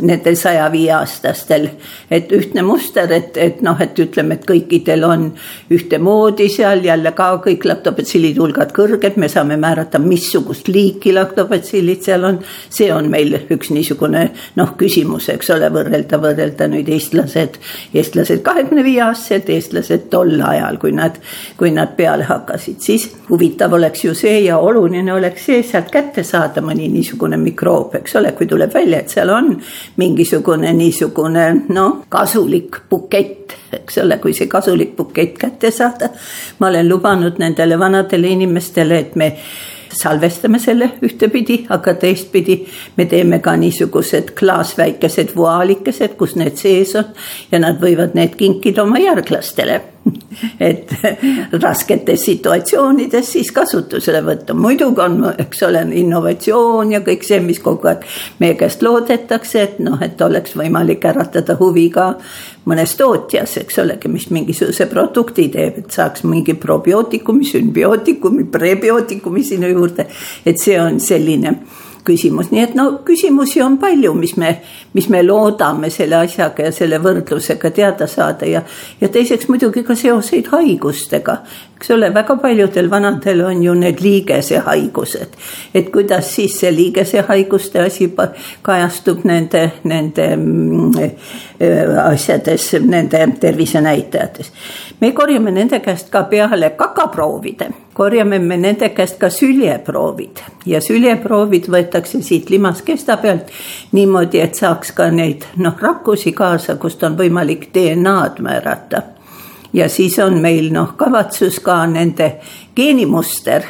[0.00, 1.68] nendel saja viie aastastel.
[2.10, 5.24] et ühtne muster, et, et noh, et ütleme, et kõikidel on
[5.74, 12.24] ühtemoodi seal jälle ka kõik laktobetsillide hulgad kõrged, me saame määrata, missugust liiki laktobetsillid seal
[12.24, 12.38] on.
[12.70, 17.58] see on meil üks niisugune noh, küsimus, eks ole, võrrelda, võrrelda nüüd eestlased,
[17.94, 21.18] eestlased kahekümne viie aastased, eestlased tol ajal, kui nad,
[21.56, 26.24] kui nad peale hakkasid, siis huvitav oleks ju see ja oluline oleks see sealt kätte
[26.24, 29.54] saada mõni niisugune mikroob, eks ole, kui tuleb välja, et seal on
[29.96, 36.10] mingisugune niisugune noh, kasulik bukett, eks ole, kui see kasulik bukett kätte saada.
[36.58, 39.32] ma olen lubanud nendele vanadele inimestele, et me
[39.92, 42.58] salvestame selle ühtepidi, aga teistpidi
[42.96, 47.12] me teeme ka niisugused klaasväikesed vuaalikesed, kus need sees on
[47.52, 49.80] ja nad võivad need kinkida oma järglastele
[50.70, 50.92] et
[51.52, 57.90] rasketes situatsioonides siis kasutusele võtta, muidugi on, eks ole, innovatsioon ja kõik see, mis kogu
[57.90, 58.06] aeg
[58.42, 62.10] meie käest loodetakse, et noh, et oleks võimalik äratada huvi ka
[62.68, 69.68] mõnes tootjas, eks olegi, mis mingisuguse produkti teeb, et saaks mingi probiootikumi, sümbiootikumi, prebiootikumi sinna
[69.72, 70.06] juurde.
[70.46, 71.56] et see on selline
[72.08, 74.54] küsimus, nii et no küsimusi on palju, mis me,
[74.96, 78.62] mis me loodame selle asjaga ja selle võrdlusega teada saada ja,
[79.00, 81.38] ja teiseks muidugi ka seoseid haigustega.
[81.78, 85.36] eks ole, väga paljudel vanadel on ju need liigesehaigused,
[85.74, 88.10] et kuidas siis see liigesehaiguste asi
[88.62, 91.10] kajastub nende, nende mm,
[92.04, 94.52] asjades, nende tervisenäitajates.
[95.00, 101.66] me korjame nende käest ka peale kakaproovide korjame me nende käest ka süljeproovid ja süljeproovid
[101.66, 103.50] võetakse siit limaskesta pealt
[103.92, 109.02] niimoodi, et saaks ka neid noh, rakkusi kaasa, kust on võimalik DNA-d määrata.
[109.72, 112.30] ja siis on meil noh, kavatsus ka nende
[112.76, 113.66] geenimuster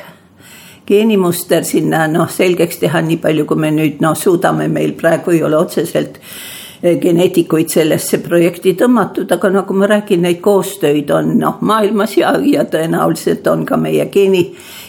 [0.86, 5.42] geenimuster sinna noh, selgeks teha, nii palju, kui me nüüd noh, suudame, meil praegu ei
[5.42, 11.58] ole otseselt Eh, geneetikuid sellesse projekti tõmmatud, aga nagu ma räägin, neid koostöid on noh,
[11.60, 14.44] maailmas ja, ja tõenäoliselt on ka meie geeni,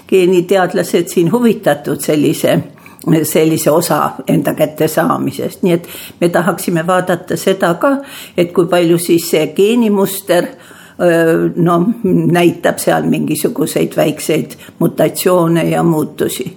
[0.09, 2.59] geeniteadlased siin huvitatud sellise
[3.23, 5.87] sellise osa enda kätte saamisest, nii et
[6.19, 7.93] me tahaksime vaadata seda ka,
[8.37, 10.49] et kui palju siis see geenimuster
[11.55, 16.51] no näitab seal mingisuguseid väikseid mutatsioone ja muutusi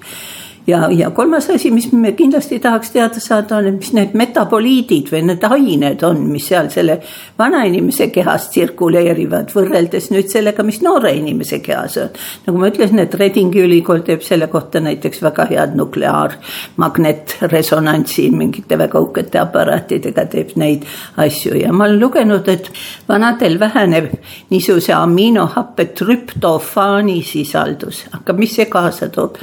[0.67, 5.11] ja, ja kolmas asi, mis me kindlasti tahaks teada saada, on, et mis need metaboliidid
[5.13, 6.99] või need ained on, mis seal selle
[7.39, 12.11] vanainimese kehas tsirkuleerivad, võrreldes nüüd sellega, mis noore inimese kehas on.
[12.47, 18.99] nagu ma ütlesin, et Redingi ülikool teeb selle kohta näiteks väga head nukleaarmagnetresonantsi mingite väga
[19.03, 20.83] uhkete aparaatidega teeb neid
[21.23, 22.71] asju ja ma olen lugenud, et
[23.09, 24.07] vanadel väheneb
[24.51, 29.37] niisuguse aminohappe trüptofaani sisaldus, aga mis see kaasa toob?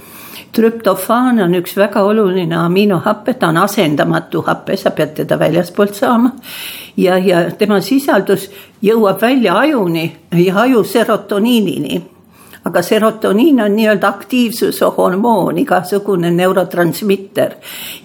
[0.56, 6.32] Trüptofaan on üks väga oluline aminohappe, ta on asendamatu hape, sa pead teda väljaspoolt saama.
[6.98, 8.50] ja, ja tema sisaldus
[8.82, 12.02] jõuab välja ajuni ja aju serotoniinini
[12.66, 17.52] aga serotoniin on nii-öelda aktiivsuse hormoon, igasugune neurotransmitter.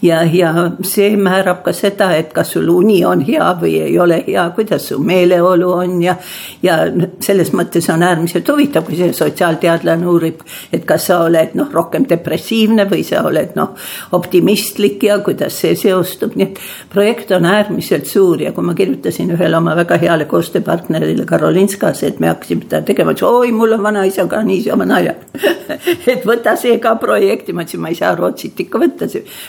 [0.02, 4.22] ja, ja see määrab ka seda, et kas sul uni on hea või ei ole
[4.26, 6.16] hea, kuidas su meeleolu on ja.
[6.62, 6.78] ja
[7.20, 12.06] selles mõttes on äärmiselt huvitav, kui see sotsiaalteadlane uurib, et kas sa oled noh, rohkem
[12.08, 13.74] depressiivne või sa oled noh,
[14.12, 16.62] optimistlik ja kuidas see seostub, nii et
[16.92, 22.20] projekt on äärmiselt suur ja kui ma kirjutasin ühele oma väga heale koostööpartnerile Karolinskas, et
[22.22, 25.14] me hakkasime teda tegema, ütles oi, mul on vanaisa ka niisama nalja.
[26.12, 29.08] Et võta see ka projekti, ma ütlesin, ma ei saa Rootsit ikka võtta,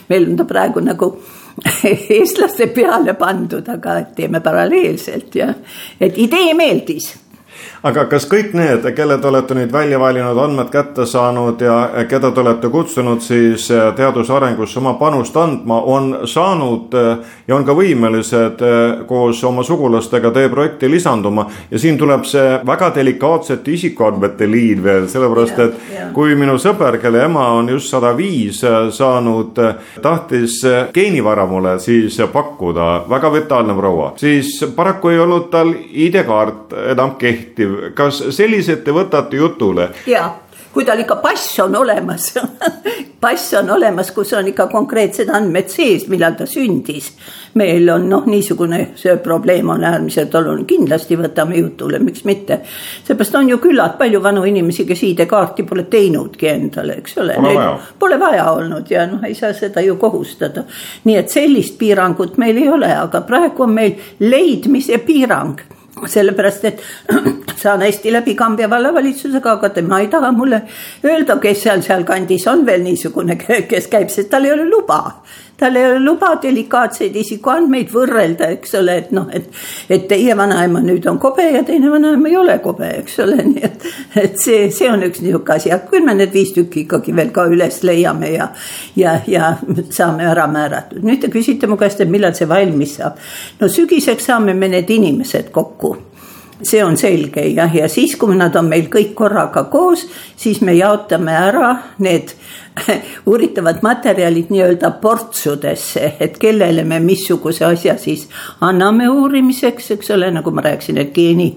[0.10, 1.12] meil on ta praegu nagu
[2.18, 5.52] eestlaste peale pandud, aga teeme paralleelselt ja,
[6.00, 7.14] et idee meeldis
[7.86, 12.32] aga kas kõik need, kelle te olete nüüd välja valinud, andmed kätte saanud ja keda
[12.34, 17.66] te olete kutsunud siis äh, teaduse arengusse oma panust andma, on saanud äh, ja on
[17.68, 21.46] ka võimelised äh, koos oma sugulastega teie projekti lisanduma?
[21.70, 25.78] Ja siin tuleb see väga delikaatsete isikuandmete liin veel, sellepärast et
[26.16, 28.64] kui minu sõber, kelle ema on just sada viis
[28.98, 29.62] saanud,
[30.02, 30.58] tahtis
[30.94, 37.75] geenivara mulle siis pakkuda, väga vitaalne proua, siis paraku ei olnud tal ID-kaart enam kehtiv
[37.96, 39.90] kas sellised te võtate jutule?
[40.10, 40.30] ja,
[40.74, 42.34] kui tal ikka pass on olemas
[43.26, 47.12] pass on olemas, kus on ikka konkreetsed andmed sees, millal ta sündis.
[47.56, 52.60] meil on noh, niisugune see probleem on äärmiselt oluline, kindlasti võtame jutule, miks mitte.
[53.08, 57.40] seepärast on ju küllalt palju vanu inimesi, kes ID-kaarti pole teinudki endale, eks ole.
[57.40, 57.78] Pole vaja.
[58.00, 60.64] Pole vaja olnud ja noh, ei saa seda ju kohustada.
[61.04, 65.75] nii et sellist piirangut meil ei ole, aga praegu on meil leidmise piirang
[66.08, 66.82] sellepärast, et
[67.62, 70.62] saan hästi läbi Kambja vallavalitsusega, aga tema ei taha mulle
[71.06, 73.38] öelda, kes seal sealkandis on veel niisugune,
[73.70, 75.02] kes käib, sest tal ei ole luba
[75.58, 79.48] tal ei ole luba delikaatseid isikuandmeid võrrelda, eks ole, et noh, et,
[79.90, 83.64] et teie vanaema nüüd on kobe ja teine vanaema ei ole kobe, eks ole, nii
[83.64, 83.86] et,
[84.24, 87.32] et see, see on üks niisugune asi, aga küll me need viis tükki ikkagi veel
[87.36, 88.50] ka üles leiame ja,
[89.00, 89.54] ja, ja
[89.90, 91.06] saame ära määratud.
[91.06, 93.22] nüüd te küsite mu käest, et millal see valmis saab.
[93.62, 95.96] no sügiseks saame me need inimesed kokku
[96.64, 100.06] see on selge jah, ja siis, kui nad on meil kõik korraga koos,
[100.40, 101.72] siis me jaotame ära
[102.04, 102.32] need
[103.26, 108.28] uuritavad materjalid nii-öelda portsudesse, et kellele me missuguse asja siis
[108.62, 111.48] anname uurimiseks, eks ole, nagu ma rääkisin, et geeni,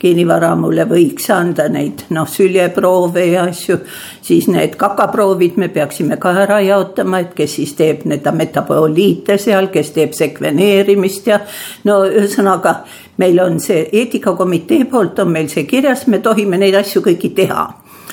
[0.00, 3.78] geenivara mulle võiks anda neid noh, süljeproove ja asju.
[4.22, 9.70] siis need kakaproovid me peaksime ka ära jaotama, et kes siis teeb neid metabooliite seal,
[9.72, 11.40] kes teeb sekveneerimist ja
[11.84, 12.82] no ühesõnaga
[13.18, 17.68] meil on see eetikakomitee poolt on meil see kirjas, me tohime neid asju kõiki teha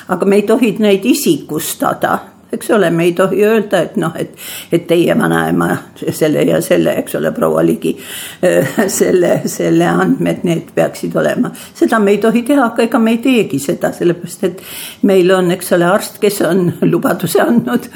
[0.08, 2.18] aga me ei tohi neid isikustada
[2.56, 4.34] eks ole, me ei tohi öelda, et noh, et,
[4.72, 7.94] et teie vanaema selle ja selle, eks ole, proua Ligi,
[8.98, 11.52] selle, selle andmed, need peaksid olema.
[11.74, 14.62] seda me ei tohi teha, aga ega me ei teegi seda, sellepärast et
[15.08, 17.90] meil on, eks ole, arst, kes on lubaduse andnud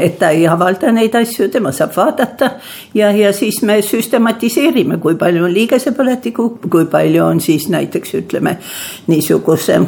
[0.00, 2.50] et ta ei avalda neid asju, tema saab vaadata
[2.96, 8.56] ja, ja siis me süstematiseerime, kui palju on liigesepõletikku, kui palju on siis näiteks ütleme
[9.10, 9.80] niisuguse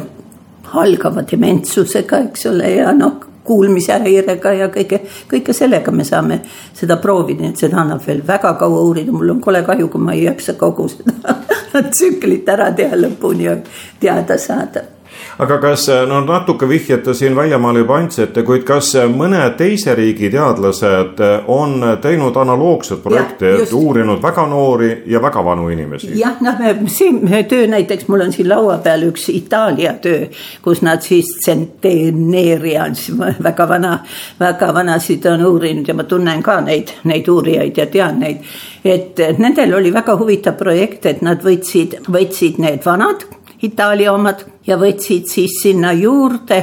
[0.77, 6.41] algava dementsusega, eks ole, ja noh, kuulmishäirega ja kõige, kõike sellega me saame
[6.75, 10.03] seda proovida, nii et seda annab veel väga kaua uurida, mul on kole kahju, kui
[10.03, 11.37] ma ei jaksa kogu seda
[11.93, 13.57] tsüklit ära teha lõpuni ja
[13.99, 14.96] teada saada
[15.37, 21.21] aga kas, no natuke vihjate siin väljamaale juba andsite, kuid kas mõne teise riigi teadlased
[21.53, 26.11] on teinud analoogset projekti, et uurinud väga noori ja väga vanu inimesi?
[26.17, 30.25] jah, noh, see töö näiteks, mul on siin laua peal üks Itaalia töö,
[30.65, 33.07] kus nad siis Centenarians,
[33.43, 33.97] väga vana,
[34.39, 38.41] väga vanasid on uurinud ja ma tunnen ka neid, neid uurijaid ja tean neid.
[38.85, 43.27] et nendel oli väga huvitav projekt, et nad võtsid, võtsid need vanad
[43.61, 46.61] Itaalia omad ja võtsid siis sinna juurde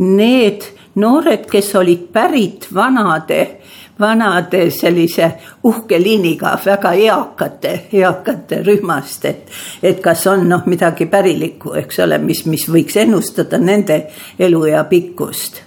[0.00, 0.64] need
[1.00, 3.40] noored, kes olid pärit vanade,
[4.00, 5.28] vanade sellise
[5.68, 9.48] uhke liiniga väga eakate, eakate rühmast, et,
[9.82, 14.02] et kas on noh, midagi pärilikku, eks ole, mis, mis võiks ennustada nende
[14.38, 15.62] eluea pikkust.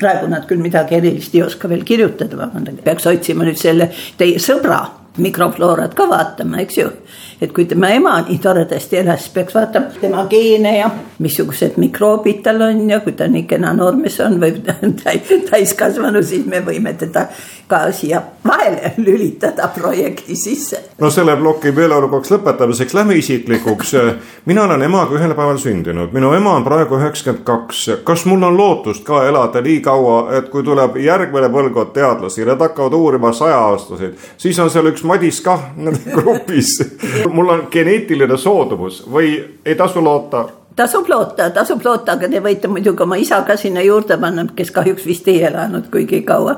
[0.00, 4.40] Praegu nad küll midagi erilist ei oska veel kirjutada, vabandage, peaks otsima nüüd selle teie
[4.42, 4.80] sõbra
[5.20, 6.90] mikrofloorat ka vaatama, eks ju
[7.40, 12.60] et kui tema ema nii toredasti elas, peaks vaatama tema geene ja missugused mikroobid tal
[12.66, 14.60] on ja kui ta nii kena noormees on või
[15.50, 17.26] täiskasvanu, siis me võime teda
[17.70, 20.82] ka siia vahele lülitada projekti sisse.
[20.98, 23.94] no selle ploki meeleolukaks lõpetamiseks lähme isiklikuks.
[24.46, 27.90] mina olen emaga ühel päeval sündinud, minu ema on praegu üheksakümmend kaks.
[28.04, 32.60] kas mul on lootust ka elada nii kaua, et kui tuleb järgmine põlvkond teadlasi, nad
[32.60, 35.70] hakkavad uurima saja-aastaseid, siis on seal üks Madis kah
[36.16, 36.76] grupis
[37.32, 42.68] mul on geneetiline soodumus või ei tasu loota tasub loota, tasub loota, aga te võite
[42.70, 46.56] muidugi oma isa ka sinna juurde panna, kes kahjuks vist ei elanud kuigi kaua.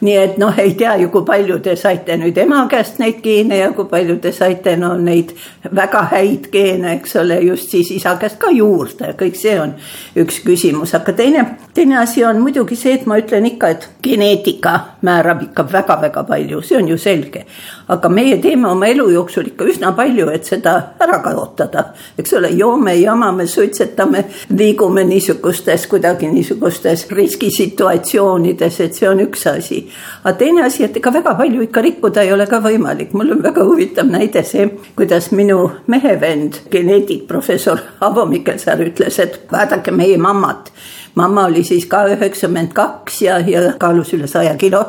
[0.00, 3.58] nii et noh, ei tea ju, kui palju te saite nüüd ema käest neid geene
[3.60, 5.32] ja kui palju te saite no neid
[5.74, 9.76] väga häid geene, eks ole, just siis isa käest ka juurde, kõik see on
[10.24, 14.74] üks küsimus, aga teine, teine asi on muidugi see, et ma ütlen ikka, et geneetika
[15.06, 17.46] määrab ikka väga-väga palju, see on ju selge.
[17.88, 22.50] aga meie teeme oma elu jooksul ikka üsna palju, et seda ära kaotada, eks ole,
[22.58, 24.24] joome, jamame joome, suitsetame,
[24.56, 29.88] liigume niisugustes kuidagi niisugustes riskisituatsioonides, et see on üks asi.
[30.24, 33.42] aga teine asi, et ega väga palju ikka rikkuda ei ole ka võimalik, mul on
[33.42, 40.18] väga huvitav näide see, kuidas minu mehevend, geneetik, professor Avo Mikkelsaar ütles, et vaadake meie
[40.18, 40.72] mammat.
[41.14, 44.84] mamma oli siis ka üheksakümmend kaks ja, ja kaalus üle saja kilo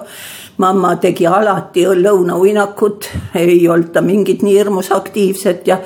[0.57, 5.81] mamma tegi alati lõunauinakut, ei olnud ta mingit nii hirmus aktiivset ja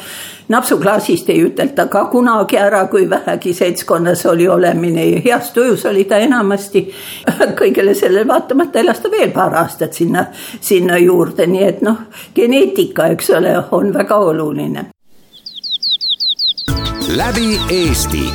[0.50, 6.04] napsuklaasist ei ütelda ka kunagi ära, kui vähegi seltskonnas oli olemine ja heas tujus oli
[6.10, 6.86] ta enamasti.
[7.60, 10.26] kõigele sellele vaatamata elas ta veel paar aastat sinna,
[10.62, 14.86] sinna juurde, nii et noh, geneetika, eks ole, on väga oluline.
[17.10, 18.30] läbi Eesti.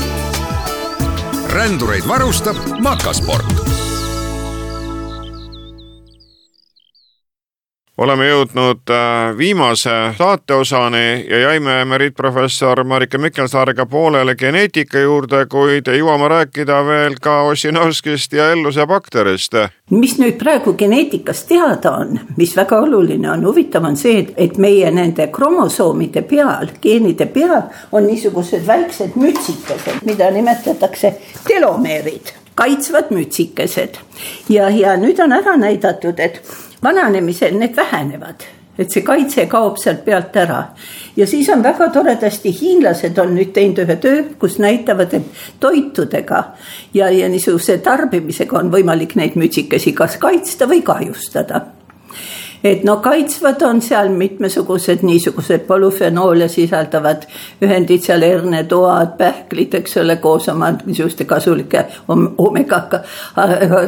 [1.54, 3.83] rändureid varustab Makasport
[7.98, 16.28] oleme jõudnud äh, viimase saateosani ja jäime emeriitprofessor Marika Mikkelsaarega poolele geneetika juurde, kuid jõuame
[16.28, 19.54] rääkida veel ka Ossinovskist ja Elluse bakterist.
[19.90, 24.58] mis nüüd praegu geneetikas teada on, mis väga oluline on, huvitav on see, et, et
[24.58, 31.14] meie nende kromosoomide peal, geenide peal on niisugused väiksed mütsikesed, mida nimetatakse
[31.46, 33.98] telomeerid kaitsvad mütsikesed
[34.48, 36.42] ja, ja nüüd on ära näidatud, et
[36.84, 38.46] vananemisel need vähenevad
[38.78, 40.62] et see kaitse kaob sealt pealt ära.
[41.16, 46.42] ja siis on väga toredasti, hiinlased on nüüd teinud ühe töö, kus näitavad, et toitudega
[46.94, 51.62] ja, ja niisuguse tarbimisega on võimalik neid mütsikesi kas kaitsta või kahjustada
[52.64, 57.26] et no kaitsvad on seal mitmesugused niisugused polüfenoole sisaldavad
[57.62, 62.80] ühendid seal hernetoad, pähklid, eks ole, koos oma niisuguste kasulike omega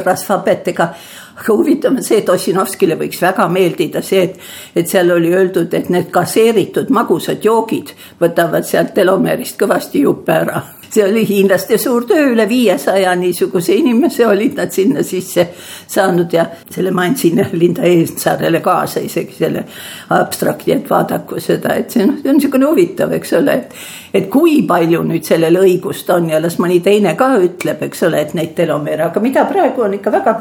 [0.05, 0.93] rasvhapetega
[1.37, 4.39] aga huvitav on see, et Ossinovskile võiks väga meeldida see, et,
[4.75, 10.63] et seal oli öeldud, et need gaseeritud magusad joogid võtavad sealt telomeerist kõvasti juppe ära
[10.89, 15.47] see oli hiinlaste suur töö, üle viiesaja niisuguse inimese olid nad sinna sisse
[15.87, 19.63] saanud ja selle ma andsin Linda Eestsaarele kaasa isegi selle
[20.09, 23.79] abstrakti, et vaadaku seda, et see noh, see on niisugune huvitav, eks ole, et.
[24.17, 28.21] et kui palju nüüd sellel õigust on ja las mõni teine ka ütleb, eks ole,
[28.23, 30.33] et neid telomeere, aga mida praegu on ikka väga,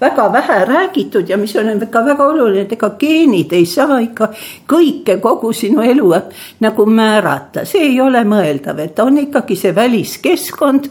[0.00, 4.30] väga vähe räägitud ja mis on ikka väga oluline, et ega geenid ei saa ikka
[4.70, 6.12] kõike, kogu sinu elu
[6.60, 10.90] nagu määrata, see ei ole mõeldav, et on ikkagi see väliskeskkond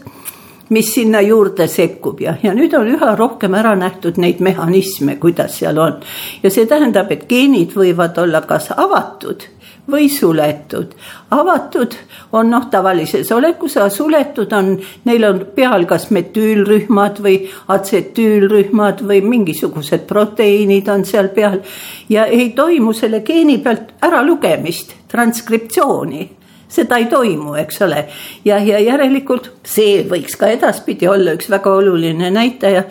[0.68, 5.58] mis sinna juurde sekkub ja, ja nüüd on üha rohkem ära nähtud neid mehhanisme, kuidas
[5.60, 5.98] seal on.
[6.42, 9.44] ja see tähendab, et geenid võivad olla kas avatud
[9.90, 10.94] või suletud.
[11.30, 11.94] avatud
[12.32, 14.70] on noh, tavalises olekus, aga suletud on,
[15.04, 21.60] neil on peal kas metüülrühmad või atsetüülrühmad või mingisugused proteiinid on seal peal
[22.08, 26.30] ja ei toimu selle geeni pealt äralugemist, transkriptsiooni
[26.68, 28.06] seda ei toimu, eks ole.
[28.44, 32.84] ja, ja järelikult see võiks ka edaspidi olla üks väga oluline näitaja.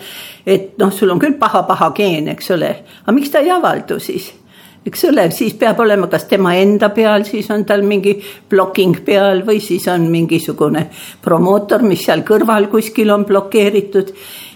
[0.46, 2.72] et noh, sul on küll paha-paha geen, eks ole,
[3.04, 4.34] aga miks ta ei avaldu siis?
[4.86, 8.18] eks ole, siis peab olema, kas tema enda peal, siis on tal mingi
[8.50, 10.88] blocking peal või siis on mingisugune
[11.24, 14.12] promootor, mis seal kõrval kuskil on blokeeritud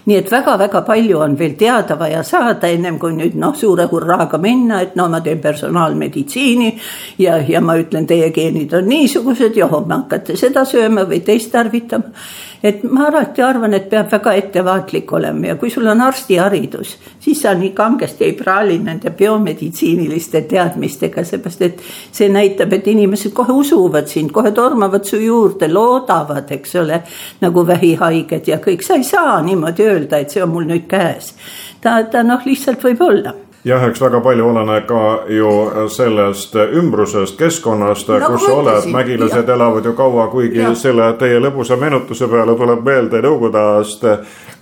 [0.08, 4.40] nii et väga-väga palju on veel teada vaja saada, ennem kui nüüd noh, suure hurraaga
[4.40, 6.72] minna, et no ma teen personaalmeditsiini.
[7.18, 11.52] ja, ja ma ütlen, teie geenid on niisugused ja homme hakkate seda sööma või teist
[11.52, 12.14] tarvitama
[12.62, 17.42] et ma alati arvan, et peab väga ettevaatlik olema ja kui sul on arstiharidus, siis
[17.42, 23.54] sa nii kangesti ei praali nende biomeditsiiniliste teadmistega, seepärast et see näitab, et inimesed kohe
[23.54, 27.02] usuvad sind, kohe tormavad su juurde, loodavad, eks ole,
[27.40, 31.34] nagu vähihaiged ja kõik, sa ei saa niimoodi öelda, et see on mul nüüd käes.
[31.80, 35.50] ta, ta noh, lihtsalt võib olla jah, eks väga palju oleneb ka ju
[35.90, 39.54] sellest ümbrusest, keskkonnast no,, kus sa oled, mägilased ja.
[39.54, 40.74] elavad ju kaua, kuigi ja.
[40.78, 44.04] selle teie lõbusa meenutuse peale tuleb meelde Nõukogude ajast.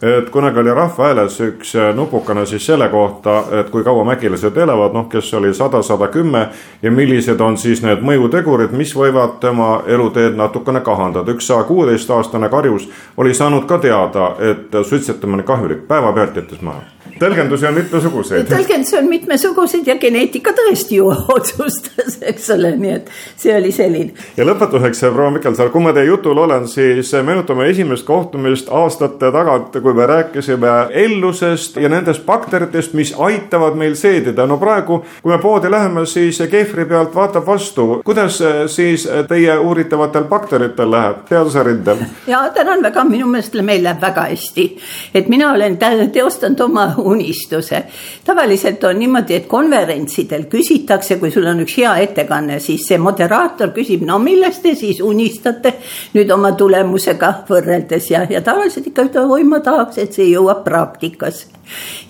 [0.03, 4.97] et kunagi oli Rahva Hääles üks nupukene siis selle kohta, et kui kaua mägilased elavad,
[4.97, 6.49] noh, kes oli sada, sada kümme.
[6.83, 12.49] ja millised on siis need mõjutegurid, mis võivad tema eluteed natukene kahandada, üks saja kuueteistaastane
[12.49, 18.49] karjus oli saanud ka teada, et suitsetamine kahjulik, päevapealt jättis maha tõlgendusi on mitmesuguseid.
[18.51, 24.13] tõlgendusi on mitmesuguseid ja geneetika tõesti ju otsustas, eks ole, nii et see oli selline.
[24.37, 29.79] ja lõpetuseks, proua Mikkelsaar, kui ma teie jutul olen, siis meenutame esimest kohtumist aastate tagant,
[29.83, 30.75] kui me rääkisime
[31.05, 34.47] ellusest ja nendest bakteritest, mis aitavad meil seedida.
[34.47, 38.03] no praegu, kui me poodi läheme, siis keefri pealt vaatab vastu.
[38.05, 42.05] kuidas siis teie uuritavatel bakteritel läheb teaduse rindel?
[42.27, 44.69] ja tänan väga, minu meelest meil läheb väga hästi.
[45.15, 45.79] et mina olen
[46.13, 47.83] teostanud oma unistuse.
[48.25, 53.73] tavaliselt on niimoodi, et konverentsidel küsitakse, kui sul on üks hea ettekanne, siis see moderaator
[53.77, 55.77] küsib, no millest te siis unistate
[56.15, 60.65] nüüd oma tulemusega võrreldes ja, ja tavaliselt ikka ütleb, oi ma tahaks, et see jõuab
[60.67, 61.57] praktikasse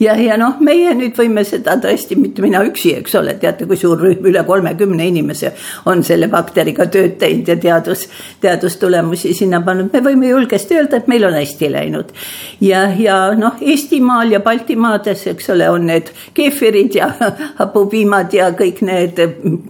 [0.01, 3.79] ja, ja noh, meie nüüd võime seda tõesti, mitte mina üksi, eks ole, teate, kui
[3.81, 5.53] suur rühm, üle kolmekümne inimese
[5.91, 8.07] on selle bakteriga tööd teinud ja teadus,
[8.43, 12.13] teadustulemusi sinna pannud, me võime julgesti öelda, et meil on hästi läinud.
[12.61, 14.41] ja, ja noh, Eestimaal ja
[14.87, 17.09] Baltimaades, eks ole, on need keefirid ja
[17.61, 19.19] hapupiimad ja kõik need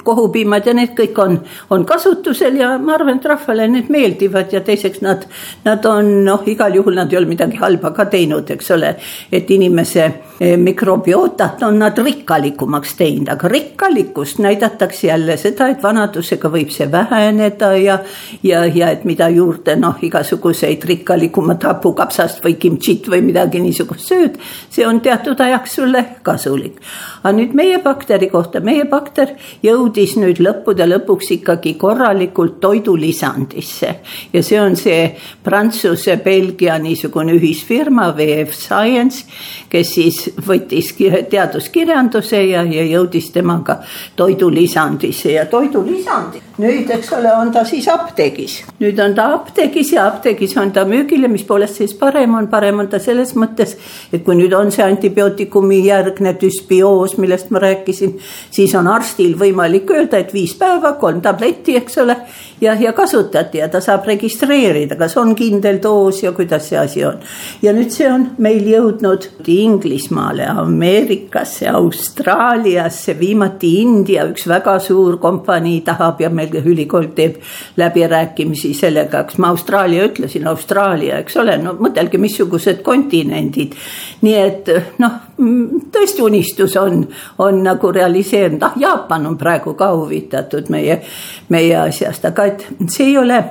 [0.05, 1.39] kohupiimad ja need kõik on,
[1.71, 5.25] on kasutusel ja ma arvan, et rahvale need meeldivad ja teiseks nad,
[5.65, 8.93] nad on noh, igal juhul nad ei ole midagi halba ka teinud, eks ole,
[9.33, 16.51] et inimese eh, mikrobiotat on nad rikkalikumaks teinud, aga rikkalikkust näidatakse jälle seda, et vanadusega
[16.53, 17.99] võib see väheneda ja,
[18.45, 24.41] ja, ja et mida juurde noh, igasuguseid rikkalikumat hapukapsast või kimchit või midagi niisugust sööd,
[24.71, 26.81] see on teatud ajaks sulle kasulik.
[27.23, 33.93] aga nüüd meie bakteri kohta, meie bakter jõudis nüüd lõppude lõpuks ikkagi korralikult toidulisandisse
[34.33, 35.13] ja see on see
[35.47, 39.25] Prantsuse-Belgia niisugune ühisfirma VF Science,
[39.71, 40.93] kes siis võttis
[41.31, 43.81] teaduskirjanduse ja, ja jõudis temaga
[44.17, 46.46] toidulisandisse ja toidulisandi.
[46.61, 50.87] Nüüd, eks ole, on ta siis apteegis, nüüd on ta apteegis ja apteegis on ta
[50.89, 53.77] müügile, mis poolest siis parem on, parem on ta selles mõttes,
[54.13, 58.17] et kui nüüd on see antibiootikumi järgne düsbioos, millest ma rääkisin,
[58.51, 62.17] siis on arstil võimalik öelda, et viis päeva, kolm tabletti, eks ole,
[62.61, 67.05] ja, ja kasutati ja ta saab registreerida, kas on kindel doos ja kuidas see asi
[67.05, 67.21] on.
[67.63, 75.81] ja nüüd see on meil jõudnud Inglismaale, Ameerikasse, Austraaliasse, viimati India üks väga suur kompanii
[75.87, 77.41] tahab ja meil ülikool teeb
[77.77, 83.75] läbirääkimisi sellega, kas ma Austraalia ütlesin, Austraalia, eks ole, no mõtelge, missugused kontinendid.
[84.23, 84.71] nii et
[85.03, 85.19] noh,
[85.93, 87.05] tõesti unistus on,
[87.39, 91.01] on nagu realiseerunud, ah Jaapan on praegu ka huvitatud meie,
[91.49, 93.43] meie asjast, aga et see ei ole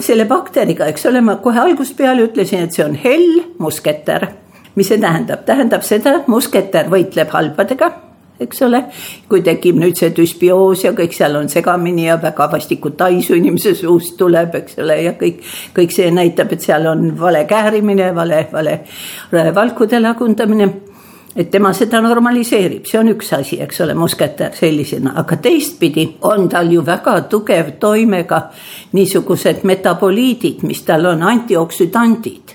[0.00, 4.28] selle bakteriga, eks ole, ma kohe algusest peale ütlesin, et see on hell musketer.
[4.74, 7.92] Mis see tähendab, tähendab seda, et musketär võitleb halbadega
[8.44, 8.84] eks ole.
[9.28, 13.74] kui tekib nüüd see düsbioos ja kõik seal on segamini ja väga vastikku taisu inimese
[13.78, 15.42] suust tuleb, eks ole, ja kõik,
[15.76, 20.72] kõik see näitab, et seal on vale käärimine, vale, vale valkude lagundamine.
[21.36, 26.48] et tema seda normaliseerib, see on üks asi, eks ole, musketär sellisena, aga teistpidi on
[26.48, 28.40] tal ju väga tugev toimega
[28.92, 32.53] niisugused metaboliidid, mis tal on, antioksüdandid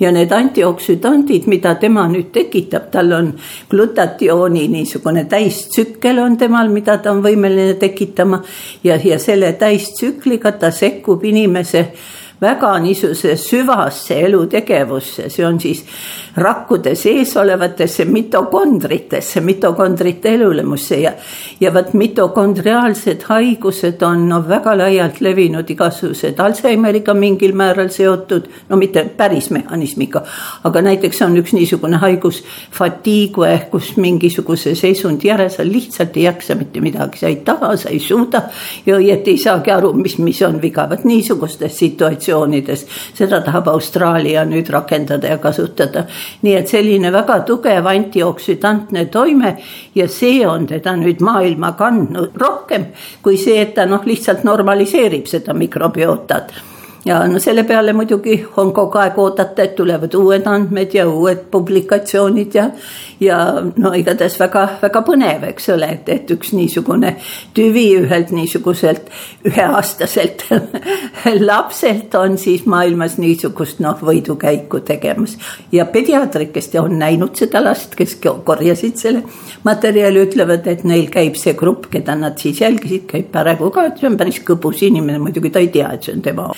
[0.00, 3.32] ja need antioksüdandid, mida tema nüüd tekitab, tal on
[3.70, 8.42] glutatiooni niisugune täistsükkel on temal, mida ta on võimeline tekitama.
[8.84, 11.86] Ja, ja selle täistsükliga ta sekkub inimese
[12.40, 15.84] väga niisuguse süvasse elutegevusse, see on siis
[16.36, 21.12] rakkude sees olevatesse mitokondritesse, mitokondrite elulemusse ja,
[21.60, 28.76] ja vot mitokondriaalsed haigused on no väga laialt levinud, igasugused Alžeimeriga mingil määral seotud, no
[28.76, 30.22] mitte päris mehhanismiga,
[30.68, 36.28] aga näiteks on üks niisugune haigus, fatigue ehk kus mingisuguse seisundi järel sa lihtsalt ei
[36.28, 38.44] jaksa mitte midagi, sa ei taha, sa ei suuda
[38.86, 42.25] ja õieti ei saagi aru, mis, mis on viga, vot niisugustes situatsioonides,
[43.14, 46.06] seda tahab Austraalia nüüd rakendada ja kasutada.
[46.42, 49.56] Nii et selline väga tugev antioksüdantne toime
[49.94, 52.90] ja see on teda nüüd maailma kandnud rohkem
[53.22, 56.54] kui see, et ta noh, lihtsalt normaliseerib seda mikrobiotat
[57.06, 61.44] ja no selle peale muidugi on kogu aeg oodata, et tulevad uued andmed ja uued
[61.50, 62.64] publikatsioonid ja,
[63.22, 63.38] ja
[63.76, 67.14] no igatahes väga-väga põnev, eks ole, et, et üks niisugune
[67.54, 69.10] tüvi ühelt niisuguselt
[69.46, 70.46] üheaastaselt
[71.50, 75.36] lapselt on siis maailmas niisugust noh, võidukäiku tegemas.
[75.72, 79.22] ja pediaatrid, kes on näinud seda last, kes korjasid selle
[79.64, 84.02] materjali, ütlevad, et neil käib see grupp, keda nad siis jälgisid, käib praegu ka, et
[84.02, 86.50] see on päris kõbus inimene, muidugi ta ei tea, et see on tema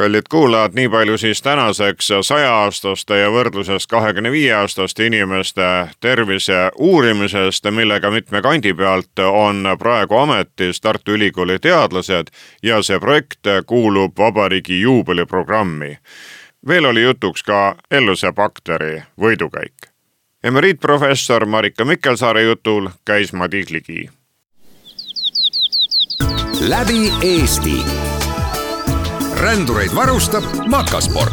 [0.00, 5.62] kallid kuulajad, nii palju siis tänaseks saja-aastaste ja võrdluses kahekümne viie aastaste inimeste
[6.00, 12.32] tervise uurimisest, millega mitme kandi pealt on praegu ametis Tartu Ülikooli teadlased
[12.62, 15.98] ja see projekt kuulub vabariigi juubeliprogrammi.
[16.68, 19.92] veel oli jutuks ka Elluse bakteri võidukäik.
[20.44, 24.10] emeriitprofessor Marika Mikkelsaare jutul käis Madis Ligi.
[26.60, 28.09] läbi Eesti
[29.40, 31.32] rändureid varustab Makasport